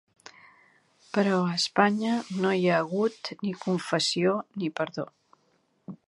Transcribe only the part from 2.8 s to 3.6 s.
hagut ni